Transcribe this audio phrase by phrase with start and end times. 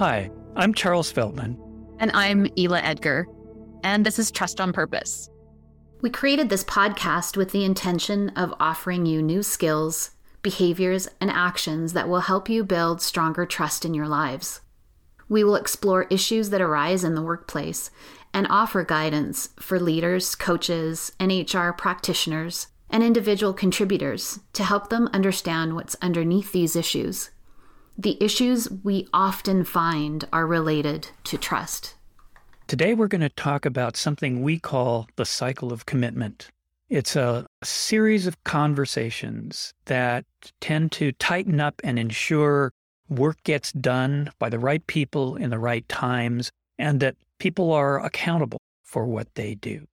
[0.00, 1.58] Hi, I'm Charles Feltman.
[1.98, 3.26] And I'm Ila Edgar.
[3.84, 5.28] And this is Trust on Purpose.
[6.00, 11.92] We created this podcast with the intention of offering you new skills, behaviors, and actions
[11.92, 14.62] that will help you build stronger trust in your lives.
[15.28, 17.90] We will explore issues that arise in the workplace
[18.32, 25.10] and offer guidance for leaders, coaches, and HR practitioners, and individual contributors to help them
[25.12, 27.28] understand what's underneath these issues.
[28.02, 31.96] The issues we often find are related to trust.
[32.66, 36.48] Today, we're going to talk about something we call the cycle of commitment.
[36.88, 40.24] It's a series of conversations that
[40.62, 42.72] tend to tighten up and ensure
[43.10, 48.02] work gets done by the right people in the right times and that people are
[48.02, 49.86] accountable for what they do.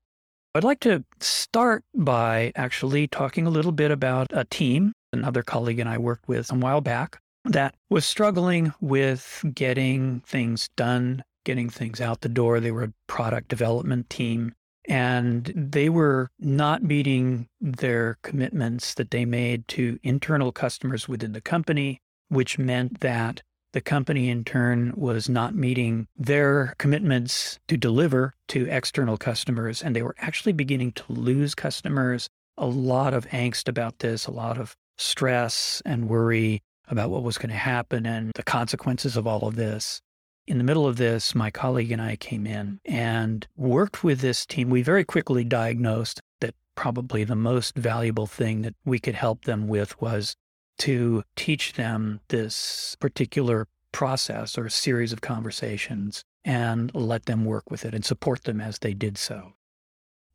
[0.56, 5.80] I'd like to start by actually talking a little bit about a team another colleague
[5.80, 11.70] and I worked with a while back that was struggling with getting things done, getting
[11.70, 12.60] things out the door.
[12.60, 14.54] They were a product development team
[14.88, 21.42] and they were not meeting their commitments that they made to internal customers within the
[21.42, 23.42] company, which meant that
[23.74, 29.84] the company in turn was not meeting their commitments to deliver to external customers.
[29.84, 32.30] And they were actually beginning to lose customers.
[32.58, 37.38] A lot of angst about this, a lot of stress and worry about what was
[37.38, 40.02] going to happen and the consequences of all of this.
[40.48, 44.46] In the middle of this, my colleague and I came in and worked with this
[44.46, 44.70] team.
[44.70, 49.68] We very quickly diagnosed that probably the most valuable thing that we could help them
[49.68, 50.36] with was
[50.80, 57.84] to teach them this particular process or series of conversations and let them work with
[57.84, 59.54] it and support them as they did so.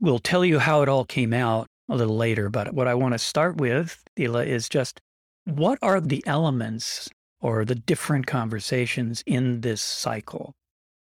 [0.00, 3.12] We'll tell you how it all came out a little later, but what I want
[3.14, 5.00] to start with, Ila, is just
[5.44, 7.08] what are the elements
[7.40, 10.54] or the different conversations in this cycle?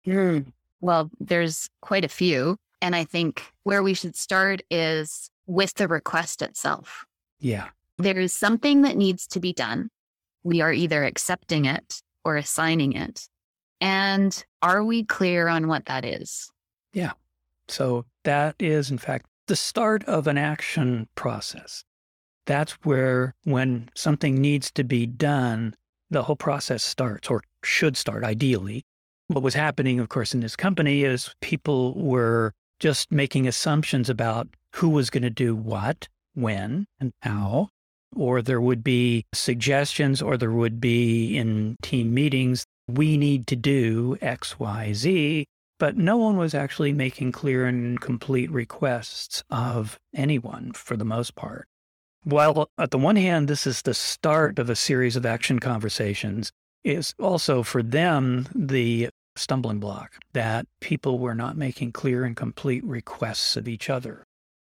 [0.06, 2.56] Mm, well, there's quite a few.
[2.82, 7.04] And I think where we should start is with the request itself.
[7.40, 7.68] Yeah.
[7.98, 9.88] There is something that needs to be done.
[10.42, 13.28] We are either accepting it or assigning it.
[13.80, 16.50] And are we clear on what that is?
[16.92, 17.12] Yeah.
[17.68, 21.84] So that is, in fact, the start of an action process.
[22.46, 25.74] That's where, when something needs to be done,
[26.10, 28.84] the whole process starts or should start ideally.
[29.28, 34.48] What was happening, of course, in this company is people were just making assumptions about
[34.74, 37.70] who was going to do what, when, and how.
[38.14, 38.22] Mm-hmm.
[38.22, 43.56] Or there would be suggestions, or there would be in team meetings, we need to
[43.56, 45.46] do X, Y, Z.
[45.78, 51.34] But no one was actually making clear and complete requests of anyone for the most
[51.34, 51.66] part.
[52.26, 56.50] While at the one hand, this is the start of a series of action conversations,
[56.82, 62.82] is also for them the stumbling block that people were not making clear and complete
[62.82, 64.24] requests of each other.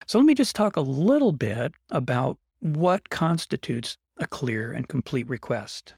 [0.09, 5.29] So let me just talk a little bit about what constitutes a clear and complete
[5.29, 5.95] request.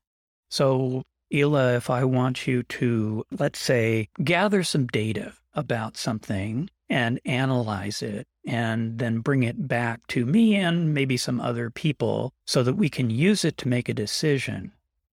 [0.51, 7.19] So, Ila, if I want you to, let's say, gather some data about something and
[7.25, 12.63] analyze it and then bring it back to me and maybe some other people so
[12.63, 14.73] that we can use it to make a decision.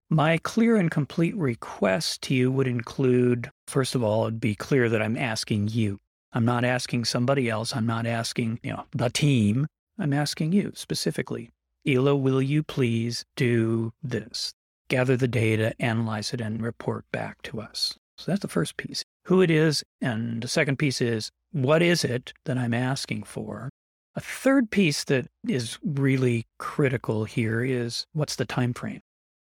[0.09, 4.87] My clear and complete request to you would include, first of all, it'd be clear
[4.87, 5.99] that I'm asking you.
[6.33, 7.75] I'm not asking somebody else.
[7.75, 9.65] I'm not asking, you know, the team.
[9.97, 11.49] I'm asking you specifically.
[11.87, 14.53] Ila, will you please do this?
[14.87, 17.97] Gather the data, analyze it, and report back to us.
[18.17, 19.03] So that's the first piece.
[19.25, 19.83] Who it is.
[20.01, 23.69] And the second piece is what is it that I'm asking for?
[24.15, 29.01] A third piece that is really critical here is what's the time frame?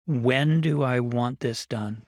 [0.05, 2.03] When do I want this done?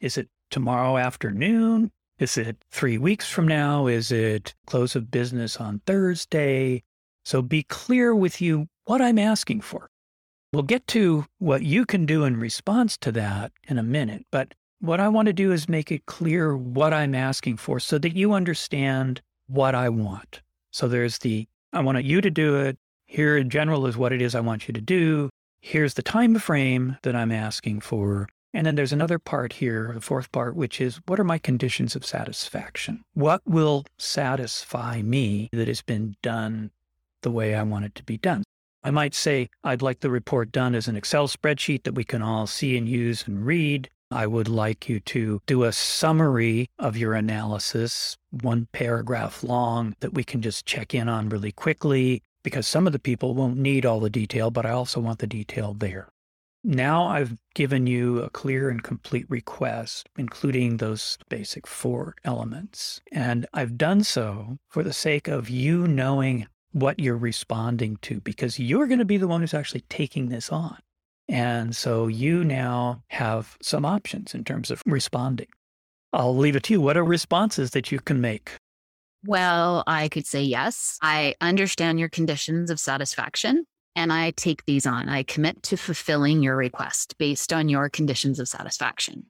[0.00, 1.90] Is it tomorrow afternoon?
[2.18, 3.86] Is it three weeks from now?
[3.86, 6.82] Is it close of business on Thursday?
[7.24, 9.88] So be clear with you what I'm asking for.
[10.52, 14.54] We'll get to what you can do in response to that in a minute, but
[14.80, 18.16] what I want to do is make it clear what I'm asking for so that
[18.16, 20.40] you understand what I want.
[20.70, 22.78] So there's the, I want you to do it.
[23.06, 25.30] Here in general is what it is I want you to do.
[25.60, 28.28] Here's the time frame that I'm asking for.
[28.54, 31.94] And then there's another part here, the fourth part, which is what are my conditions
[31.94, 33.02] of satisfaction?
[33.14, 36.70] What will satisfy me that has been done
[37.22, 38.44] the way I want it to be done?
[38.82, 42.22] I might say, I'd like the report done as an Excel spreadsheet that we can
[42.22, 43.90] all see and use and read.
[44.10, 50.14] I would like you to do a summary of your analysis, one paragraph long, that
[50.14, 53.86] we can just check in on really quickly, because some of the people won't need
[53.86, 56.08] all the detail, but I also want the detail there.
[56.64, 63.00] Now I've given you a clear and complete request, including those basic four elements.
[63.12, 68.58] And I've done so for the sake of you knowing what you're responding to, because
[68.58, 70.76] you're going to be the one who's actually taking this on.
[71.30, 75.46] And so you now have some options in terms of responding.
[76.12, 76.80] I'll leave it to you.
[76.80, 78.50] What are responses that you can make?
[79.24, 80.98] Well, I could say yes.
[81.02, 85.08] I understand your conditions of satisfaction and I take these on.
[85.08, 89.26] I commit to fulfilling your request based on your conditions of satisfaction.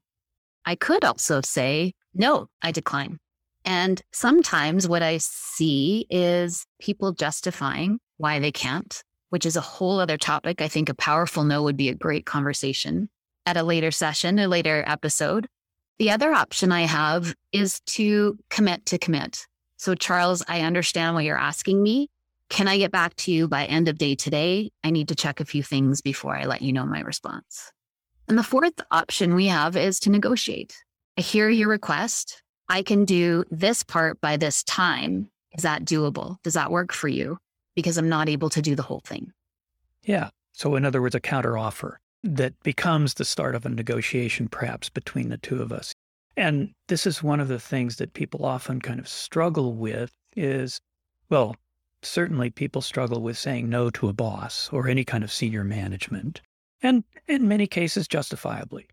[0.64, 3.19] I could also say, no, I decline.
[3.67, 9.99] And sometimes what I see is people justifying why they can't which is a whole
[9.99, 10.61] other topic.
[10.61, 13.09] I think a powerful no would be a great conversation
[13.47, 15.49] at a later session, a later episode.
[15.99, 19.47] The other option I have is to commit to commit.
[19.77, 22.09] So, Charles, I understand what you're asking me.
[22.50, 24.71] Can I get back to you by end of day today?
[24.82, 27.73] I need to check a few things before I let you know my response.
[28.29, 30.76] And the fourth option we have is to negotiate.
[31.17, 32.43] I hear your request.
[32.69, 35.31] I can do this part by this time.
[35.53, 36.37] Is that doable?
[36.43, 37.38] Does that work for you?
[37.81, 39.32] Because I'm not able to do the whole thing.
[40.05, 40.31] Yeah.
[40.53, 45.31] So, in other words, a counteroffer that becomes the start of a negotiation, perhaps between
[45.31, 45.94] the two of us.
[46.37, 50.81] And this is one of the things that people often kind of struggle with is,
[51.29, 51.56] well,
[52.03, 56.41] certainly people struggle with saying no to a boss or any kind of senior management.
[56.83, 58.87] And in many cases, justifiably.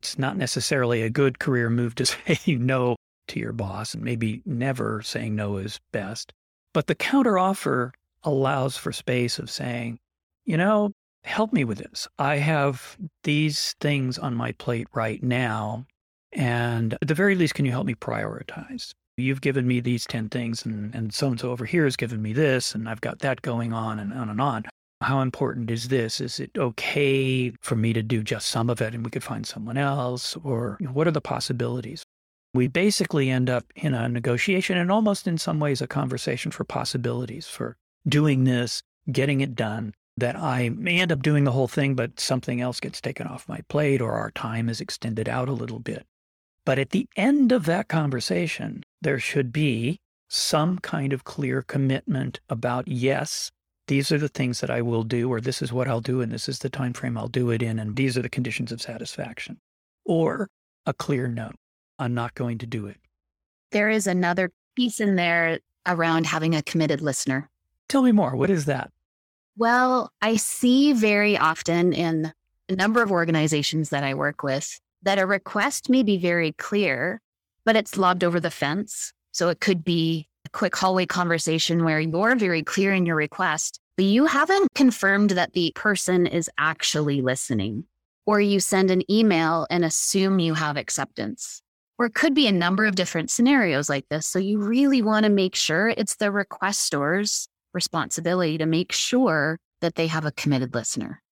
[0.00, 2.96] It's not necessarily a good career move to say no
[3.28, 6.32] to your boss, and maybe never saying no is best.
[6.72, 7.92] But the counteroffer
[8.24, 9.98] allows for space of saying,
[10.44, 10.92] you know,
[11.24, 12.06] help me with this.
[12.18, 15.86] I have these things on my plate right now.
[16.32, 18.92] And at the very least, can you help me prioritize?
[19.16, 22.20] You've given me these 10 things, and, and so and so over here has given
[22.20, 24.64] me this, and I've got that going on and on and on.
[25.00, 26.20] How important is this?
[26.20, 29.46] Is it okay for me to do just some of it and we could find
[29.46, 30.36] someone else?
[30.42, 32.02] Or you know, what are the possibilities?
[32.54, 36.64] We basically end up in a negotiation and almost in some ways a conversation for
[36.64, 37.76] possibilities, for
[38.08, 42.20] doing this, getting it done, that I may end up doing the whole thing, but
[42.20, 45.80] something else gets taken off my plate or our time is extended out a little
[45.80, 46.06] bit.
[46.64, 49.98] But at the end of that conversation, there should be
[50.28, 53.50] some kind of clear commitment about yes,
[53.86, 56.32] these are the things that I will do, or this is what I'll do, and
[56.32, 58.80] this is the time frame I'll do it in, and these are the conditions of
[58.80, 59.58] satisfaction.
[60.06, 60.48] Or
[60.86, 61.50] a clear no,
[61.98, 62.96] I'm not going to do it.
[63.72, 67.50] There is another piece in there around having a committed listener.
[67.88, 68.34] Tell me more.
[68.36, 68.90] What is that?
[69.56, 72.32] Well, I see very often in
[72.68, 77.20] a number of organizations that I work with that a request may be very clear,
[77.64, 79.12] but it's lobbed over the fence.
[79.32, 83.80] So it could be a quick hallway conversation where you're very clear in your request,
[83.96, 87.84] but you haven't confirmed that the person is actually listening.
[88.26, 91.60] Or you send an email and assume you have acceptance.
[91.98, 94.26] Or it could be a number of different scenarios like this.
[94.26, 99.96] So you really want to make sure it's the requestors responsibility to make sure that
[99.96, 101.22] they have a committed listener.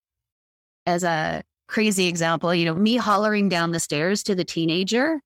[0.84, 5.20] As a crazy example, you know, me hollering down the stairs to the teenager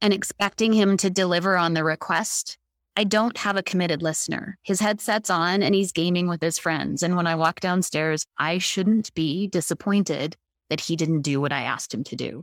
[0.00, 2.56] and expecting him to deliver on the request.
[2.96, 4.58] I don't have a committed listener.
[4.62, 7.02] His headset's on and he's gaming with his friends.
[7.02, 10.36] And when I walk downstairs, I shouldn't be disappointed
[10.68, 12.42] that he didn't do what I asked him to do.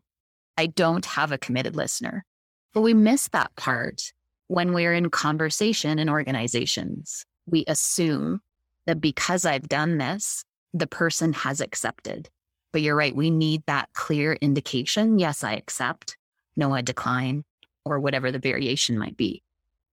[0.58, 2.26] I don't have a committed listener.
[2.74, 4.12] But we miss that part
[4.48, 8.42] when we're in conversation in organizations we assume
[8.86, 12.30] that because I've done this, the person has accepted.
[12.72, 15.18] But you're right, we need that clear indication.
[15.18, 16.18] Yes, I accept.
[16.58, 17.44] No, I decline,
[17.86, 19.42] or whatever the variation might be.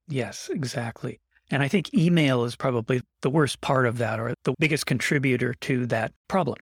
[0.08, 1.20] Yes, exactly.
[1.50, 5.54] And I think email is probably the worst part of that or the biggest contributor
[5.60, 6.56] to that problem.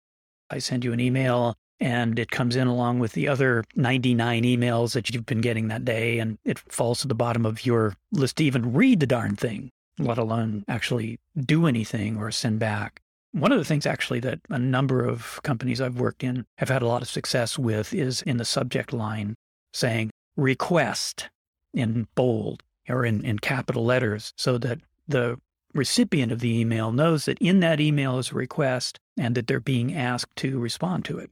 [0.50, 4.92] I send you an email and it comes in along with the other 99 emails
[4.92, 8.36] that you've been getting that day and it falls to the bottom of your list
[8.36, 13.00] to even read the darn thing let alone actually do anything or send back.
[13.32, 16.82] One of the things actually that a number of companies I've worked in have had
[16.82, 19.34] a lot of success with is in the subject line
[19.72, 21.28] saying request
[21.74, 25.38] in bold or in, in capital letters so that the
[25.74, 29.60] recipient of the email knows that in that email is a request and that they're
[29.60, 31.30] being asked to respond to it.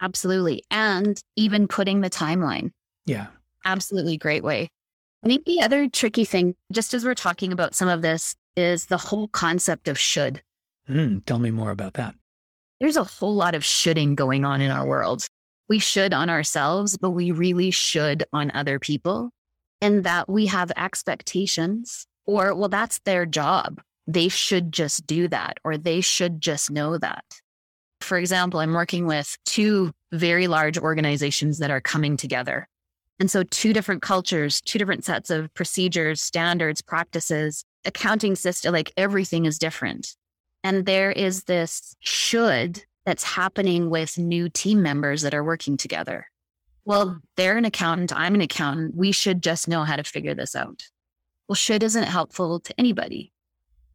[0.00, 0.64] Absolutely.
[0.70, 2.70] And even putting the timeline.
[3.06, 3.26] Yeah.
[3.64, 4.68] Absolutely great way.
[5.24, 8.86] I think the other tricky thing, just as we're talking about some of this, is
[8.86, 10.42] the whole concept of should.
[10.86, 12.14] Mm, tell me more about that.
[12.78, 15.26] There's a whole lot of shoulding going on in our world.
[15.66, 19.30] We should on ourselves, but we really should on other people.
[19.80, 23.80] And that we have expectations, or, well, that's their job.
[24.06, 27.24] They should just do that, or they should just know that.
[28.02, 32.68] For example, I'm working with two very large organizations that are coming together.
[33.20, 38.92] And so, two different cultures, two different sets of procedures, standards, practices, accounting system, like
[38.96, 40.16] everything is different.
[40.64, 46.26] And there is this should that's happening with new team members that are working together.
[46.86, 48.94] Well, they're an accountant, I'm an accountant.
[48.94, 50.82] We should just know how to figure this out.
[51.48, 53.32] Well, should isn't helpful to anybody.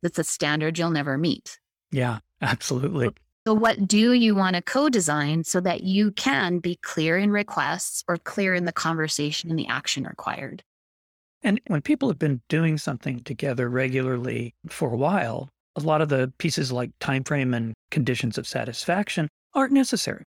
[0.01, 1.59] That's a standard you'll never meet.
[1.91, 3.09] Yeah, absolutely.
[3.50, 7.32] So, what do you want to co design so that you can be clear in
[7.32, 10.62] requests or clear in the conversation and the action required?
[11.41, 16.10] And when people have been doing something together regularly for a while, a lot of
[16.10, 20.25] the pieces like time frame and conditions of satisfaction aren't necessary.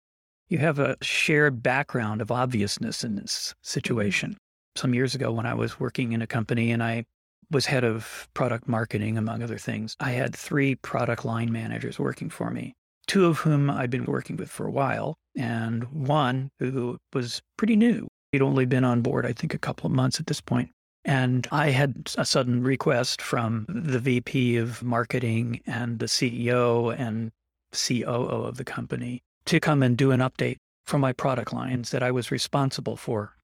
[0.49, 3.59] You have a shared background of obviousness in this mm-hmm.
[3.62, 4.37] situation.
[4.75, 7.05] Some years ago, when I was working in a company and I
[7.52, 12.29] was head of product marketing, among other things, I had three product line managers working
[12.29, 12.75] for me,
[13.06, 17.76] two of whom I'd been working with for a while, and one who was pretty
[17.76, 18.09] new.
[18.32, 20.71] He'd only been on board, I think, a couple of months at this point.
[21.04, 27.32] And I had a sudden request from the VP of marketing and the CEO and
[27.73, 32.02] COO of the company to come and do an update for my product lines that
[32.02, 33.37] I was responsible for.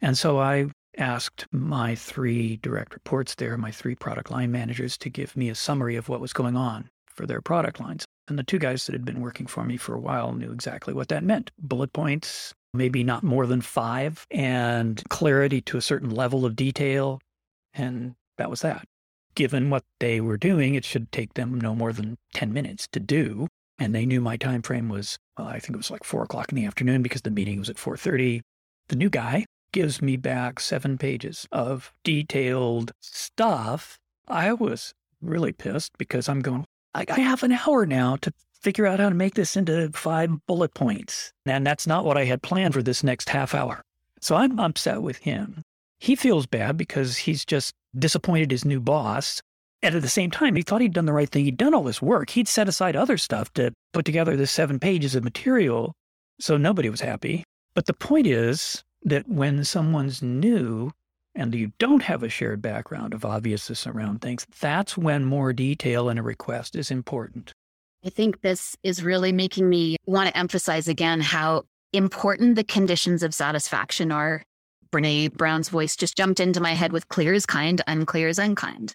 [0.00, 0.66] And so I
[0.96, 5.54] asked my three direct reports there, my three product line managers, to give me a
[5.54, 8.04] summary of what was going on for their product lines.
[8.28, 10.94] And the two guys that had been working for me for a while knew exactly
[10.94, 16.10] what that meant bullet points, maybe not more than five, and clarity to a certain
[16.10, 17.20] level of detail.
[17.74, 18.86] And that was that.
[19.34, 23.00] Given what they were doing, it should take them no more than 10 minutes to
[23.00, 23.48] do.
[23.78, 26.52] And they knew my time frame was, well, I think it was like four o'clock
[26.52, 28.40] in the afternoon because the meeting was at 4.30.
[28.88, 33.98] The new guy gives me back seven pages of detailed stuff.
[34.28, 36.64] I was really pissed because I'm going,
[36.94, 40.74] I, have an hour now to figure out how to make this into five bullet
[40.74, 41.32] points.
[41.46, 43.82] And that's not what I had planned for this next half hour.
[44.20, 45.62] So I'm upset with him.
[45.98, 49.40] He feels bad because he's just disappointed his new boss.
[49.82, 51.44] And at the same time, he thought he'd done the right thing.
[51.44, 52.30] He'd done all this work.
[52.30, 55.94] He'd set aside other stuff to put together the seven pages of material.
[56.40, 57.44] So nobody was happy.
[57.74, 60.92] But the point is that when someone's new
[61.34, 66.08] and you don't have a shared background of obviousness around things, that's when more detail
[66.08, 67.52] in a request is important.
[68.04, 73.22] I think this is really making me want to emphasize again how important the conditions
[73.22, 74.42] of satisfaction are.
[74.92, 78.94] Brene Brown's voice just jumped into my head with clear is kind, unclear is unkind.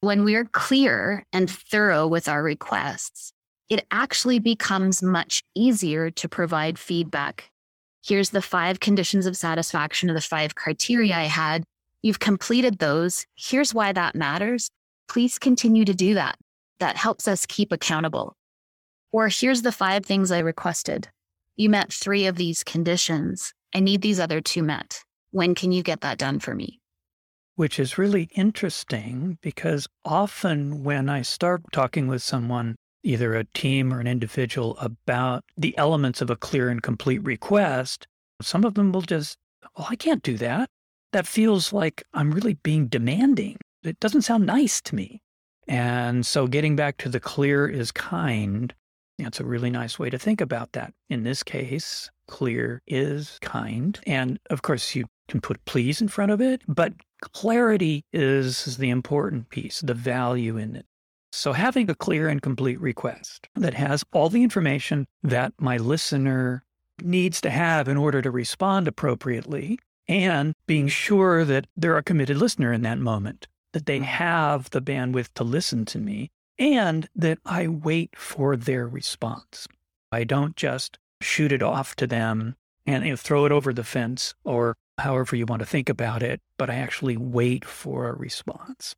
[0.00, 3.32] When we're clear and thorough with our requests,
[3.68, 7.50] it actually becomes much easier to provide feedback.
[8.08, 11.62] Here's the five conditions of satisfaction or the five criteria I had.
[12.00, 13.26] You've completed those.
[13.36, 14.70] Here's why that matters.
[15.08, 16.38] Please continue to do that.
[16.78, 18.34] That helps us keep accountable.
[19.12, 21.10] Or here's the five things I requested.
[21.56, 23.52] You met three of these conditions.
[23.74, 25.02] I need these other two met.
[25.32, 26.80] When can you get that done for me?
[27.56, 32.76] Which is really interesting because often when I start talking with someone,
[33.08, 38.06] either a team or an individual, about the elements of a clear and complete request,
[38.40, 39.36] some of them will just,
[39.76, 40.68] well, I can't do that.
[41.12, 43.56] That feels like I'm really being demanding.
[43.82, 45.22] It doesn't sound nice to me.
[45.66, 48.74] And so getting back to the clear is kind
[49.18, 50.92] that's a really nice way to think about that.
[51.10, 53.98] In this case, clear is kind.
[54.06, 58.90] And of course, you can put please in front of it, but clarity is the
[58.90, 60.86] important piece, the value in it.
[61.30, 66.64] So, having a clear and complete request that has all the information that my listener
[67.02, 72.38] needs to have in order to respond appropriately, and being sure that they're a committed
[72.38, 74.04] listener in that moment, that they mm-hmm.
[74.04, 79.68] have the bandwidth to listen to me and that I wait for their response.
[80.10, 82.56] I don't just shoot it off to them
[82.86, 86.22] and you know, throw it over the fence or however you want to think about
[86.22, 88.96] it, but I actually wait for a response.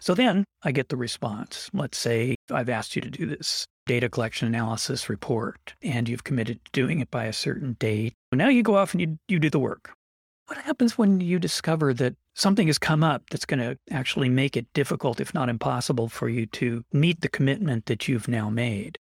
[0.00, 1.70] So then I get the response.
[1.72, 6.64] Let's say I've asked you to do this data collection analysis report and you've committed
[6.64, 8.14] to doing it by a certain date.
[8.32, 9.92] Now you go off and you, you do the work.
[10.46, 14.56] What happens when you discover that something has come up that's going to actually make
[14.56, 18.98] it difficult, if not impossible, for you to meet the commitment that you've now made?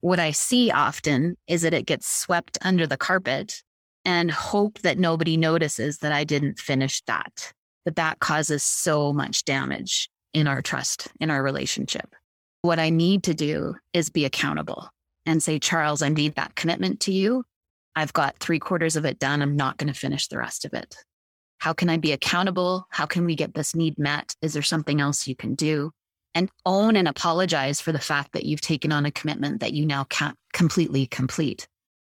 [0.00, 3.62] What I see often is that it gets swept under the carpet
[4.04, 7.52] and hope that nobody notices that I didn't finish that.
[7.84, 12.14] But that causes so much damage in our trust, in our relationship.
[12.62, 14.88] What I need to do is be accountable
[15.26, 17.44] and say, Charles, I need that commitment to you.
[17.96, 19.42] I've got three quarters of it done.
[19.42, 20.94] I'm not going to finish the rest of it.
[21.58, 22.86] How can I be accountable?
[22.90, 24.34] How can we get this need met?
[24.40, 25.90] Is there something else you can do?
[26.34, 29.84] And own and apologize for the fact that you've taken on a commitment that you
[29.84, 31.66] now can't completely complete.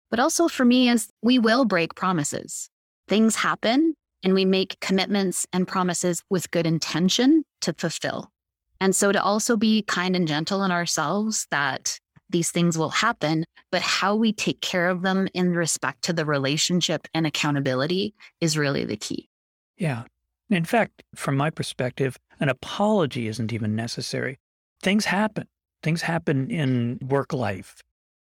[0.09, 2.69] But also for me is we will break promises.
[3.07, 8.31] Things happen and we make commitments and promises with good intention to fulfill.
[8.79, 11.99] And so to also be kind and gentle in ourselves that
[12.29, 16.25] these things will happen, but how we take care of them in respect to the
[16.25, 19.29] relationship and accountability is really the key.
[19.77, 20.03] Yeah.
[20.49, 24.39] In fact, from my perspective, an apology isn't even necessary.
[24.81, 25.47] Things happen.
[25.83, 27.81] Things happen in work life.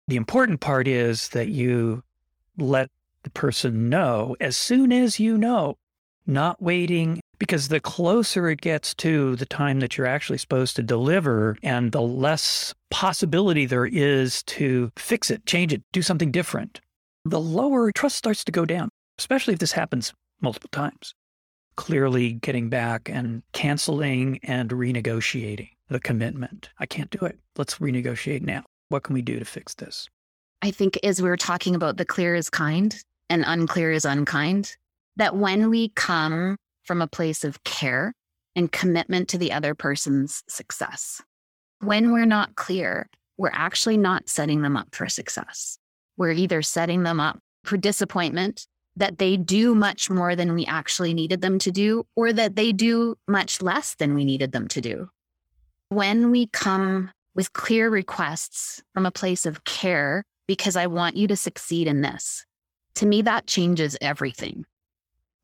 [0.08, 2.04] The important part is that you
[2.58, 2.90] let
[3.24, 5.78] the person know as soon as you know,
[6.26, 10.84] not waiting because the closer it gets to the time that you're actually supposed to
[10.84, 16.80] deliver and the less possibility there is to fix it, change it, do something different,
[17.26, 21.14] the lower trust starts to go down, especially if this happens multiple times.
[21.78, 26.70] Clearly getting back and canceling and renegotiating the commitment.
[26.80, 27.40] I can't do it.
[27.58, 28.64] Let's renegotiate now.
[28.90, 30.10] What can we do to fix this?
[30.62, 32.96] I think as we were talking about the clear is kind
[33.30, 34.76] and unclear is unkind,
[35.18, 38.14] that when we come from a place of care
[38.56, 41.22] and commitment to the other person's success.
[41.80, 45.78] When we're not clear, we're actually not setting them up for success.
[46.18, 51.14] We're either setting them up for disappointment that they do much more than we actually
[51.14, 54.82] needed them to do, or that they do much less than we needed them to
[54.82, 55.10] do.
[55.90, 61.28] When we come with clear requests from a place of care, because I want you
[61.28, 62.46] to succeed in this,
[62.96, 64.66] to me, that changes everything.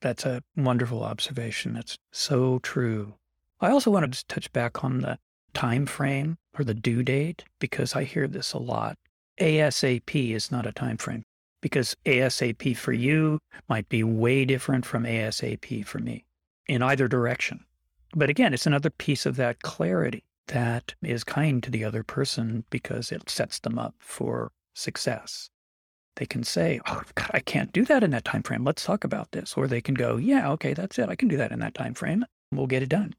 [0.02, 1.74] That's a wonderful observation.
[1.74, 3.16] That's so true.
[3.60, 5.18] I also wanted to touch back on the
[5.54, 8.98] time frame or the due date because I hear this a lot.
[9.40, 11.24] ASAP is not a time frame
[11.62, 16.26] because ASAP for you might be way different from ASAP for me
[16.68, 17.66] in either direction.
[18.16, 22.64] But again, it's another piece of that clarity that is kind to the other person
[22.70, 25.50] because it sets them up for success
[26.18, 28.64] they can say, "Oh God, I can't do that in that time frame.
[28.64, 31.10] Let's talk about this." Or they can go, "Yeah, okay, that's it.
[31.10, 32.26] I can do that in that time frame.
[32.52, 33.14] We'll get it done."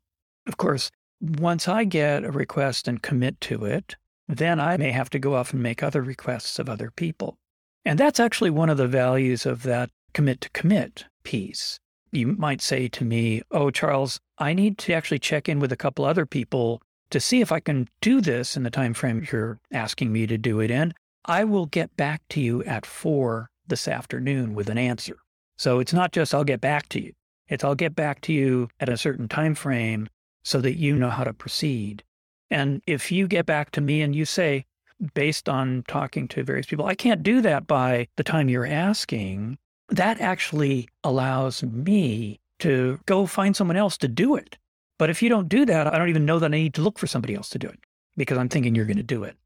[0.47, 3.97] Of course, once I get a request and commit to it,
[4.29, 7.39] then I may have to go off and make other requests of other people.
[7.85, 11.81] And that's actually one of the values of that commit to commit piece.
[12.13, 15.77] You might say to me, "Oh, Charles, I need to actually check in with a
[15.77, 16.81] couple other people
[17.11, 20.39] to see if I can do this in the time frame you're asking me to
[20.39, 20.93] do it in.
[21.29, 25.19] I will get back to you at four this afternoon with an answer.
[25.59, 27.13] So it's not just I'll get back to you.
[27.49, 30.09] It's I'll get back to you at a certain time frame
[30.43, 32.03] so that you know how to proceed.
[32.51, 34.65] And if you get back to me and you say,
[35.13, 39.59] based on talking to various people, I can't do that by the time you're asking,
[39.91, 44.57] that actually allows me to go find someone else to do it.
[44.99, 46.99] But if you don't do that, I don't even know that I need to look
[46.99, 47.79] for somebody else to do it
[48.17, 49.37] because I'm thinking you're going to do it.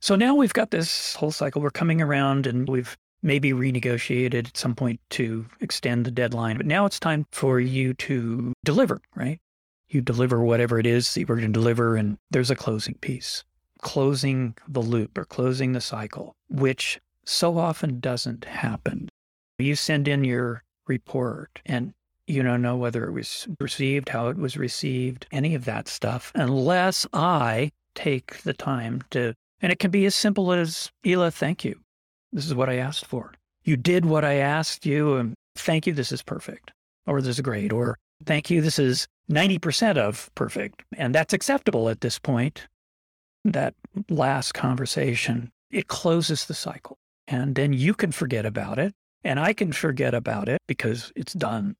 [0.00, 1.60] So now we've got this whole cycle.
[1.60, 6.56] We're coming around and we've maybe renegotiated at some point to extend the deadline.
[6.56, 9.38] But now it's time for you to deliver, right?
[9.88, 13.44] You deliver whatever it is that you're going to deliver, and there's a closing piece,
[13.82, 19.08] closing the loop or closing the cycle, which so often doesn't happen.
[19.58, 21.92] You send in your report and
[22.26, 26.32] you don't know whether it was received, how it was received, any of that stuff,
[26.34, 31.64] unless I take the time to and it can be as simple as, Ila, thank
[31.64, 31.78] you.
[32.32, 33.32] This is what I asked for.
[33.64, 36.72] You did what I asked you, and thank you, this is perfect.
[37.06, 37.72] Or this is great.
[37.72, 40.82] Or thank you, this is 90% of perfect.
[40.96, 42.66] And that's acceptable at this point.
[43.44, 43.74] That
[44.08, 46.98] last conversation, it closes the cycle.
[47.26, 48.94] And then you can forget about it,
[49.24, 51.76] and I can forget about it because it's done.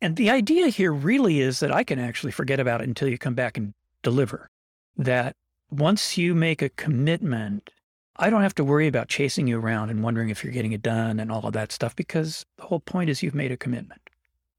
[0.00, 3.18] And the idea here really is that I can actually forget about it until you
[3.18, 4.48] come back and deliver.
[4.96, 5.36] That
[5.70, 7.70] once you make a commitment,
[8.16, 10.82] I don't have to worry about chasing you around and wondering if you're getting it
[10.82, 14.02] done and all of that stuff because the whole point is you've made a commitment.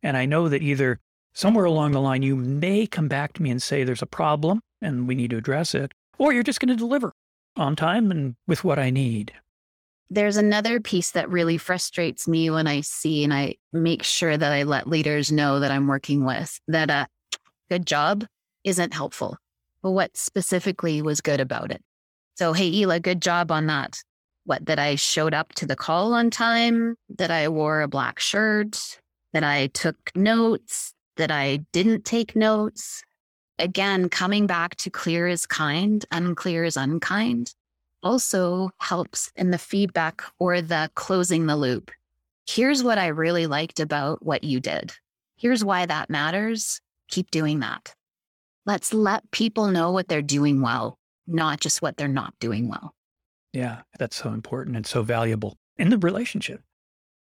[0.02, 1.00] And I know that either
[1.34, 4.62] somewhere along the line you may come back to me and say there's a problem
[4.82, 7.14] and we need to address it, or you're just going to deliver
[7.56, 9.34] on time and with what I need.
[10.10, 14.52] There's another piece that really frustrates me when I see and I make sure that
[14.52, 17.08] I let leaders know that I'm working with that a
[17.70, 18.26] good job
[18.64, 19.38] isn't helpful
[19.82, 21.82] but what specifically was good about it?
[22.36, 24.02] So, hey, Ila, good job on that.
[24.46, 28.20] What, that I showed up to the call on time, that I wore a black
[28.20, 29.00] shirt,
[29.34, 33.04] that I took notes, that I didn't take notes.
[33.60, 37.54] Again, coming back to clear is kind, unclear is unkind
[38.04, 41.92] also helps in the feedback or the closing the loop.
[42.48, 44.92] Here's what I really liked about what you did.
[45.36, 46.82] Here's why that matters.
[47.10, 47.94] Keep doing that.
[48.66, 50.98] Let's let people know what they're doing well,
[51.28, 52.94] not just what they're not doing well.
[53.54, 56.62] Yeah, that's so important and so valuable in the relationship.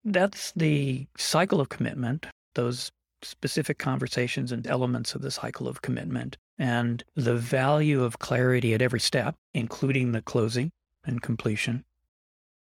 [0.05, 2.91] That's the cycle of commitment, those
[3.23, 8.83] specific conversations and elements of the cycle of commitment, and the value of clarity at
[8.83, 10.71] every step, including the closing
[11.05, 11.85] and completion.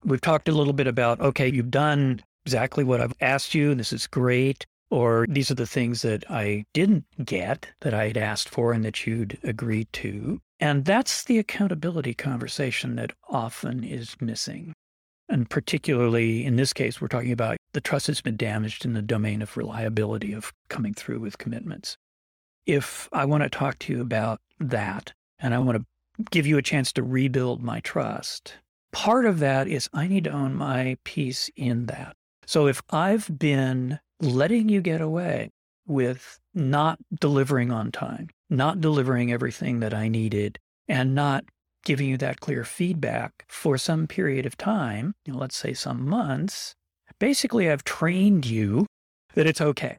[0.04, 3.80] We've talked a little bit about okay, you've done exactly what I've asked you, and
[3.80, 4.66] this is great.
[4.90, 8.84] Or these are the things that I didn't get that I had asked for and
[8.84, 10.40] that you'd agreed to.
[10.58, 14.74] And that's the accountability conversation that often is missing.
[15.28, 19.00] And particularly in this case, we're talking about the trust has been damaged in the
[19.00, 21.96] domain of reliability of coming through with commitments.
[22.66, 26.58] If I want to talk to you about that and I want to give you
[26.58, 28.54] a chance to rebuild my trust,
[28.90, 32.16] part of that is I need to own my piece in that.
[32.44, 35.50] So if I've been letting you get away
[35.86, 41.44] with not delivering on time, not delivering everything that I needed, and not
[41.84, 46.08] giving you that clear feedback for some period of time, you know, let's say some
[46.08, 46.74] months,
[47.18, 48.86] basically I've trained you
[49.34, 49.98] that it's okay.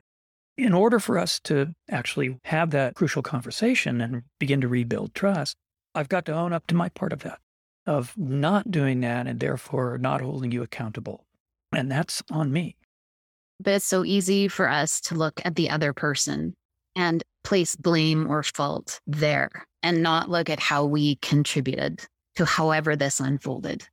[0.57, 5.55] In order for us to actually have that crucial conversation and begin to rebuild trust,
[5.95, 7.39] I've got to own up to my part of that,
[7.87, 11.25] of not doing that and therefore not holding you accountable.
[11.71, 12.75] And that's on me.
[13.61, 16.55] But it's so easy for us to look at the other person
[16.95, 19.51] and place blame or fault there
[19.83, 22.01] and not look at how we contributed
[22.35, 23.87] to however this unfolded.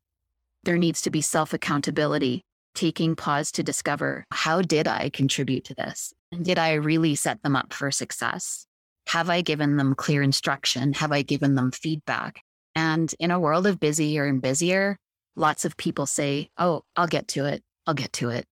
[0.65, 2.43] There needs to be self accountability,
[2.75, 6.15] taking pause to discover how did I contribute to this?
[6.41, 8.67] Did I really set them up for success?
[9.09, 10.95] Have I given them clear instruction?
[10.95, 12.43] Have I given them feedback?
[12.75, 14.97] And in a world of busier and busier,
[15.37, 17.63] lots of people say, Oh, I'll get to it.
[17.87, 18.47] I'll get to it.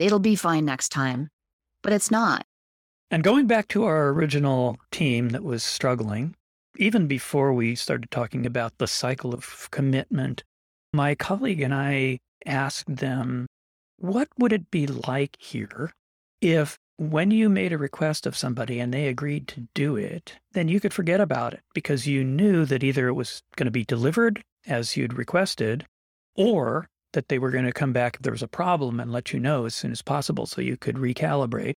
[0.00, 1.28] It'll be fine next time.
[1.82, 2.44] But it's not.
[3.10, 6.34] And going back to our original team that was struggling,
[6.78, 10.42] even before we started talking about the cycle of commitment,
[10.92, 13.46] my colleague and I asked them,
[13.98, 15.92] what would it be like here
[16.40, 20.68] if when you made a request of somebody and they agreed to do it, then
[20.68, 23.84] you could forget about it because you knew that either it was going to be
[23.84, 25.86] delivered as you'd requested
[26.36, 29.32] or that they were going to come back if there was a problem and let
[29.32, 31.74] you know as soon as possible so you could recalibrate.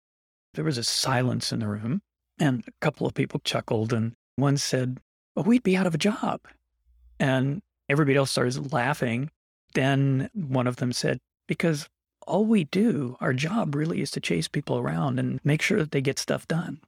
[0.54, 2.02] There was a silence in the room,
[2.38, 4.98] and a couple of people chuckled, and one said,
[5.34, 6.40] Well, we'd be out of a job.
[7.18, 9.30] And everybody else started laughing.
[9.74, 11.88] Then one of them said, Because
[12.26, 15.90] all we do, our job really is to chase people around and make sure that
[15.92, 16.80] they get stuff done.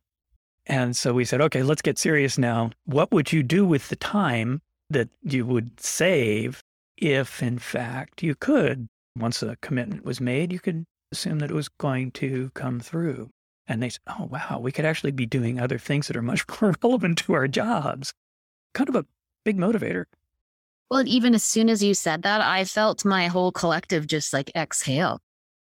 [0.67, 2.71] And so we said, okay, let's get serious now.
[2.85, 6.63] What would you do with the time that you would save
[7.03, 8.89] if, in fact, you could?
[9.19, 13.29] Once a commitment was made, you could assume that it was going to come through.
[13.67, 16.45] And they said, oh, wow, we could actually be doing other things that are much
[16.61, 18.13] more relevant to our jobs.
[18.73, 19.07] Kind of a
[19.45, 20.05] big motivator.
[20.91, 24.51] Well, even as soon as you said that, I felt my whole collective just like
[24.55, 25.21] exhale,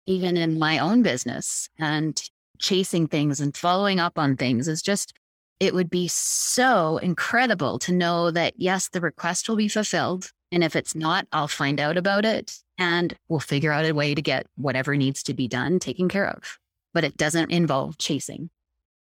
[0.06, 2.22] even in my own business and
[2.60, 5.14] chasing things and following up on things is just,
[5.60, 10.32] it would be so incredible to know that, yes, the request will be fulfilled.
[10.54, 14.16] And if it's not, I'll find out about it and we'll figure out a way
[14.16, 16.60] to get whatever needs to be done taken care of
[16.94, 18.50] but it doesn't involve chasing.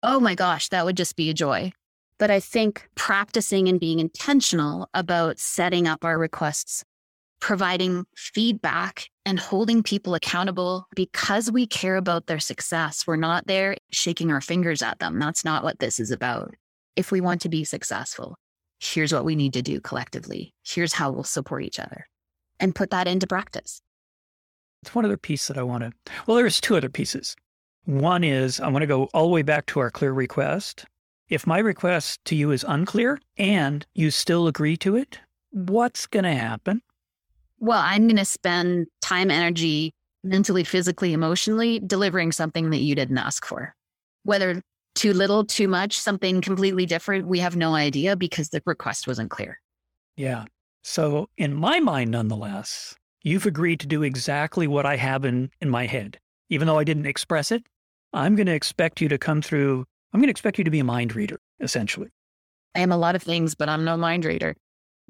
[0.03, 1.73] Oh my gosh, that would just be a joy.
[2.19, 6.85] But I think practicing and being intentional about setting up our requests,
[7.41, 13.07] providing feedback and holding people accountable because we care about their success.
[13.07, 15.19] We're not there shaking our fingers at them.
[15.19, 16.55] That's not what this is about.
[16.97, 18.37] If we want to be successful,
[18.81, 20.55] here's what we need to do collectively.
[20.65, 22.09] Here's how we'll support each other
[22.59, 23.81] and put that into practice.
[24.83, 25.93] It's one other piece that I want to,
[26.27, 27.37] well, there's two other pieces.
[27.85, 30.87] One is I want to go all the way back to our clear request.
[31.29, 35.19] If my request to you is unclear and you still agree to it,
[35.51, 36.83] what's going to happen?
[37.59, 39.93] Well, I'm going to spend time, energy,
[40.25, 43.75] mentally, physically, emotionally delivering something that you didn't ask for.
[44.23, 44.63] Whether
[44.95, 49.31] too little, too much, something completely different, we have no idea because the request wasn't
[49.31, 49.61] clear.
[50.17, 50.45] Yeah.
[50.83, 55.69] So, in my mind, nonetheless, you've agreed to do exactly what I have in, in
[55.69, 56.19] my head
[56.51, 57.65] even though I didn't express it,
[58.13, 59.87] I'm going to expect you to come through.
[60.13, 62.11] I'm going to expect you to be a mind reader, essentially.
[62.75, 64.57] I am a lot of things, but I'm no mind reader.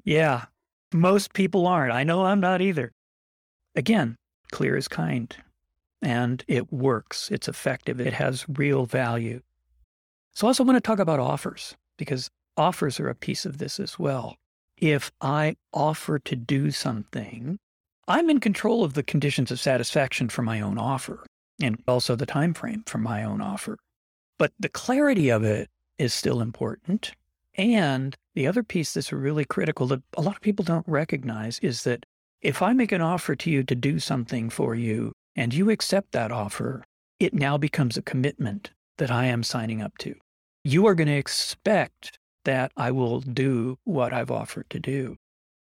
[0.05, 0.45] Yeah,
[0.93, 1.93] most people aren't.
[1.93, 2.91] I know I'm not either.
[3.75, 4.15] Again,
[4.51, 5.35] clear is kind
[6.01, 7.29] and it works.
[7.31, 7.99] It's effective.
[7.99, 9.41] It has real value.
[10.33, 13.79] So I also want to talk about offers because offers are a piece of this
[13.79, 14.37] as well.
[14.77, 17.59] If I offer to do something,
[18.07, 21.25] I'm in control of the conditions of satisfaction for my own offer
[21.61, 23.77] and also the time frame for my own offer.
[24.39, 27.11] But the clarity of it is still important.
[27.55, 31.83] And the other piece that's really critical that a lot of people don't recognize is
[31.83, 32.05] that
[32.41, 36.13] if I make an offer to you to do something for you and you accept
[36.13, 36.83] that offer,
[37.19, 40.13] it now becomes a commitment that I am signing up to.
[40.63, 45.17] You are going to expect that I will do what I've offered to do.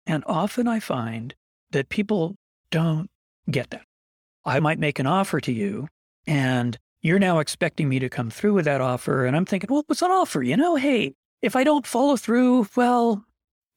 [0.06, 1.34] And often I find
[1.72, 2.36] that people
[2.70, 3.10] don't
[3.50, 3.84] get that.
[4.46, 5.86] I might make an offer to you
[6.26, 9.26] and you're now expecting me to come through with that offer.
[9.26, 10.42] And I'm thinking, well, what's an offer?
[10.42, 13.22] You know, hey, if I don't follow through, well,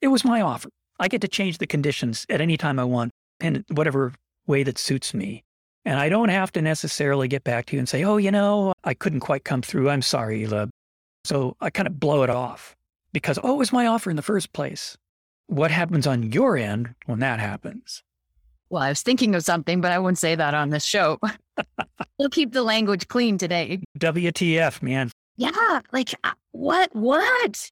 [0.00, 0.70] it was my offer.
[0.98, 4.14] I get to change the conditions at any time I want in whatever
[4.46, 5.44] way that suits me.
[5.84, 8.74] And I don't have to necessarily get back to you and say, oh, you know,
[8.84, 9.88] I couldn't quite come through.
[9.88, 10.70] I'm sorry, Lub.
[11.24, 12.76] So I kind of blow it off
[13.12, 14.96] because, oh, it was my offer in the first place.
[15.46, 18.02] What happens on your end when that happens?
[18.68, 21.18] Well, I was thinking of something, but I wouldn't say that on this show.
[22.18, 23.82] we'll keep the language clean today.
[23.98, 25.10] WTF, man.
[25.36, 25.80] Yeah.
[25.92, 26.94] Like, uh, what?
[26.94, 27.70] What?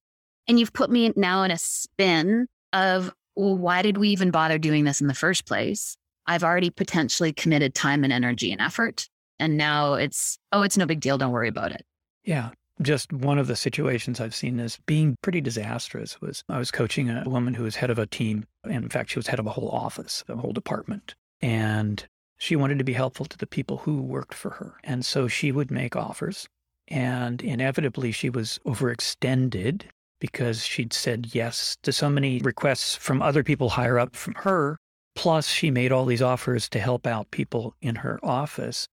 [0.49, 4.59] And you've put me now in a spin of, well, why did we even bother
[4.59, 5.97] doing this in the first place?
[6.29, 9.09] I've already potentially committed time and energy and effort.
[9.41, 11.19] And now it's, oh, it's no big deal.
[11.19, 11.85] Don't worry about it.
[12.25, 12.51] Yeah.
[12.81, 17.11] Just one of the situations I've seen as being pretty disastrous was I was coaching
[17.11, 18.45] a woman who was head of a team.
[18.63, 21.17] And in fact, she was head of a whole office, a whole department.
[21.41, 24.77] And she wanted to be helpful to the people who worked for her.
[24.85, 26.47] And so she would make offers.
[26.87, 29.83] And inevitably, she was overextended
[30.21, 34.79] because she'd said yes to so many requests from other people higher up from her.
[35.19, 38.87] Plus, she made all these offers to help out people in her office.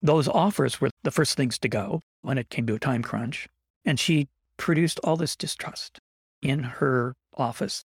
[0.00, 3.48] Those offers were the first things to go when it came to a time crunch.
[3.84, 5.98] And she produced all this distrust
[6.40, 7.84] in her office.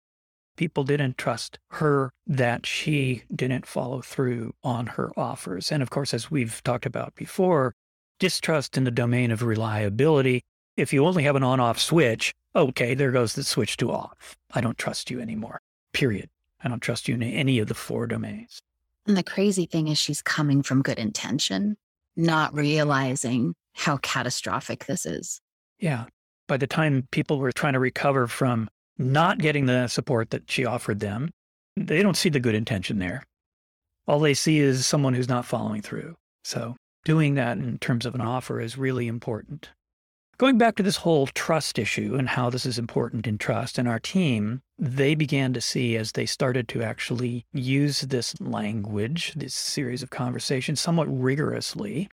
[0.56, 5.70] People didn't trust her that she didn't follow through on her offers.
[5.70, 7.76] And of course, as we've talked about before,
[8.18, 10.42] distrust in the domain of reliability.
[10.76, 14.36] If you only have an on off switch, okay, there goes the switch to off.
[14.52, 15.60] I don't trust you anymore,
[15.92, 16.28] period.
[16.64, 18.60] I don't trust you in any of the four domains.
[19.06, 21.76] And the crazy thing is, she's coming from good intention,
[22.16, 25.40] not realizing how catastrophic this is.
[25.78, 26.04] Yeah.
[26.46, 30.64] By the time people were trying to recover from not getting the support that she
[30.64, 31.30] offered them,
[31.76, 33.24] they don't see the good intention there.
[34.06, 36.16] All they see is someone who's not following through.
[36.44, 39.70] So, doing that in terms of an offer is really important.
[40.38, 43.86] Going back to this whole trust issue and how this is important in trust and
[43.86, 49.54] our team, they began to see as they started to actually use this language, this
[49.54, 52.08] series of conversations somewhat rigorously,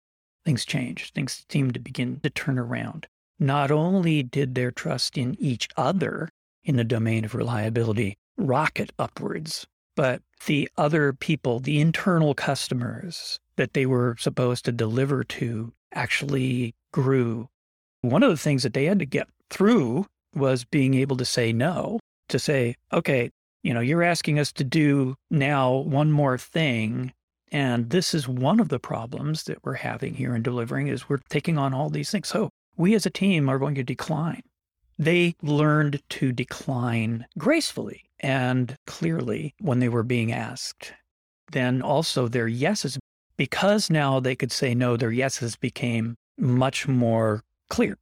[0.45, 1.15] things changed.
[1.15, 3.07] Things seemed to begin to turn around.
[3.39, 6.29] Not only did their trust in each other
[6.63, 13.73] in the domain of reliability rocket upwards, but the other people, the internal customers that
[13.73, 17.49] they were supposed to deliver to actually grew.
[18.01, 21.51] One of the things that they had to get through was being able to say
[21.51, 23.29] no, to say, okay,
[23.63, 27.11] you know, you're asking us to do now one more thing
[27.51, 31.19] and this is one of the problems that we're having here in delivering is we're
[31.29, 32.27] taking on all these things.
[32.27, 34.43] So we as a team are going to decline.
[34.97, 40.93] They learned to decline gracefully and clearly when they were being asked.
[41.51, 42.99] Then also their yeses,
[43.37, 47.97] because now they could say no, their yeses became much more clear.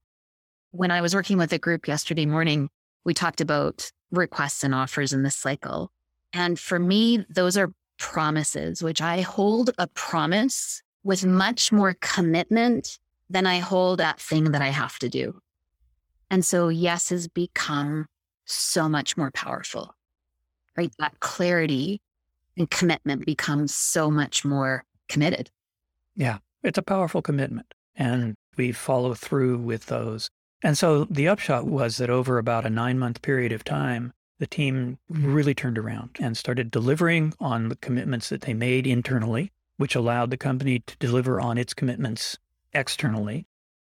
[0.72, 2.70] When I was working with a group yesterday morning,
[3.04, 5.92] we talked about requests and offers in this cycle.
[6.34, 13.00] And for me, those are promises, which I hold a promise with much more commitment
[13.30, 15.40] than I hold that thing that I have to do.
[16.30, 18.08] And so, yes has become
[18.46, 19.96] so much more powerful,
[20.76, 20.92] right?
[21.00, 22.02] That clarity
[22.58, 25.50] and commitment becomes so much more committed.
[26.16, 27.74] Yeah, it's a powerful commitment.
[27.96, 30.30] And we follow through with those.
[30.64, 34.48] And so the upshot was that over about a nine month period of time, the
[34.48, 39.96] team really turned around and started delivering on the commitments that they made internally, which
[39.96, 42.38] allowed the company to deliver on its commitments
[42.74, 43.46] externally.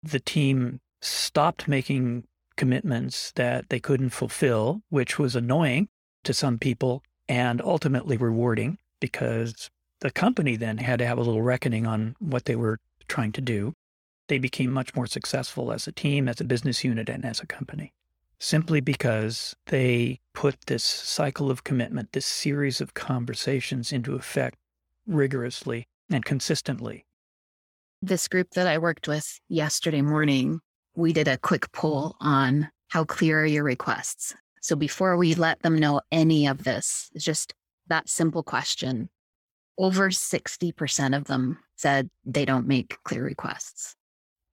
[0.03, 2.25] The team stopped making
[2.57, 5.89] commitments that they couldn't fulfill, which was annoying
[6.25, 11.43] to some people and ultimately rewarding because the company then had to have a little
[11.43, 13.75] reckoning on what they were trying to do.
[14.29, 17.47] They became much more successful as a team, as a business unit, and as a
[17.47, 17.93] company
[18.45, 24.59] simply because they put this cycle of commitment, this series of conversations into effect
[25.07, 27.07] rigorously and consistently.
[28.03, 30.61] This group that I worked with yesterday morning,
[30.95, 34.35] we did a quick poll on how clear are your requests.
[34.61, 37.55] So before we let them know any of this, it's just
[37.89, 39.09] that simple question.
[39.79, 43.97] Over 60% of them said they don't make clear requests.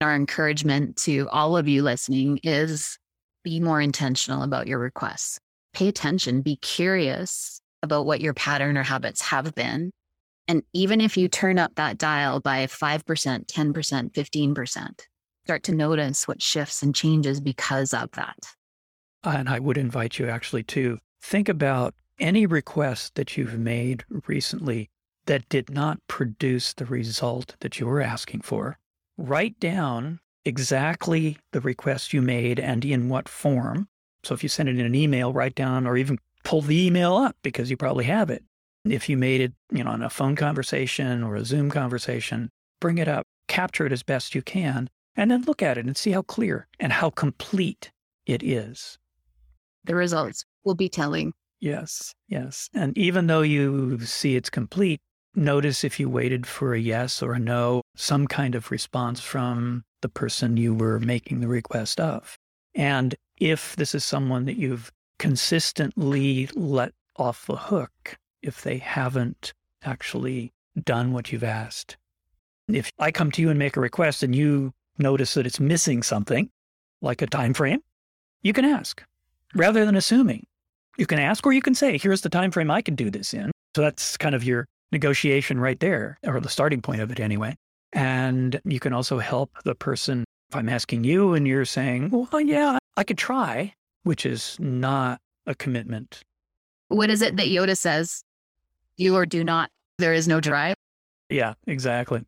[0.01, 2.97] Our encouragement to all of you listening is
[3.43, 5.39] be more intentional about your requests.
[5.73, 9.91] Pay attention, be curious about what your pattern or habits have been.
[10.47, 14.99] And even if you turn up that dial by 5%, 10%, 15%,
[15.45, 18.37] start to notice what shifts and changes because of that.
[19.23, 24.03] Uh, and I would invite you actually to think about any request that you've made
[24.27, 24.89] recently
[25.27, 28.77] that did not produce the result that you were asking for.
[29.21, 33.87] Write down exactly the request you made and in what form.
[34.23, 37.15] So if you send it in an email, write down or even pull the email
[37.15, 38.43] up because you probably have it.
[38.83, 42.97] If you made it, you know, in a phone conversation or a Zoom conversation, bring
[42.97, 46.09] it up, capture it as best you can, and then look at it and see
[46.09, 47.91] how clear and how complete
[48.25, 48.97] it is.
[49.83, 51.33] The results will be telling.
[51.59, 52.69] Yes, yes.
[52.73, 54.99] And even though you see it's complete,
[55.35, 59.83] notice if you waited for a yes or a no, some kind of response from
[60.01, 62.37] the person you were making the request of.
[62.75, 69.53] And if this is someone that you've consistently let off the hook, if they haven't
[69.83, 70.51] actually
[70.83, 71.97] done what you've asked.
[72.67, 76.03] If I come to you and make a request and you notice that it's missing
[76.03, 76.49] something,
[77.01, 77.81] like a time frame,
[78.41, 79.03] you can ask
[79.53, 80.45] rather than assuming.
[80.97, 83.33] You can ask or you can say, here's the time frame I can do this
[83.33, 83.51] in.
[83.75, 87.55] So that's kind of your negotiation right there, or the starting point of it anyway.
[87.93, 90.23] And you can also help the person.
[90.49, 93.73] If I'm asking you and you're saying, well, yeah, I could try,
[94.03, 96.21] which is not a commitment.
[96.89, 98.23] What is it that Yoda says?
[98.97, 99.69] Do or do not.
[99.97, 100.73] There is no try.
[101.29, 102.23] Yeah, exactly.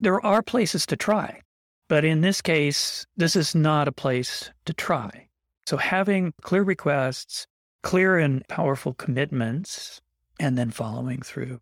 [0.00, 1.40] There are places to try,
[1.88, 5.28] but in this case, this is not a place to try.
[5.66, 7.46] So having clear requests,
[7.82, 10.02] clear and powerful commitments,
[10.38, 11.60] and then following through.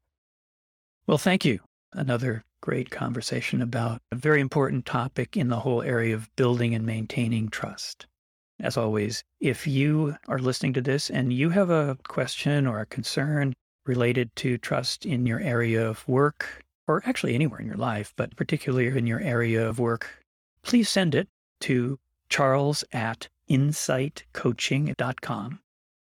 [1.07, 1.61] Well, thank you.
[1.93, 6.87] Another great conversation about a very important topic in the whole area of building and
[6.87, 8.07] maintaining trust.
[8.59, 12.87] As always, if you are listening to this and you have a question or a
[12.87, 13.53] concern
[13.85, 18.35] related to trust in your area of work, or actually anywhere in your life, but
[18.37, 20.25] particularly in your area of work,
[20.63, 21.29] please send it
[21.61, 21.99] to
[22.31, 25.61] charles at insightcoaching.com.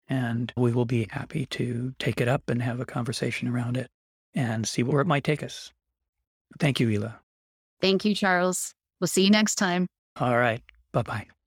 [0.09, 3.89] And we will be happy to take it up and have a conversation around it
[4.35, 5.73] and see where it might take us.
[6.59, 7.21] Thank you, Ila.
[7.81, 8.75] Thank you, Charles.
[9.01, 9.87] We'll see you next time.
[10.21, 10.63] All right.
[10.93, 11.33] Bye bye.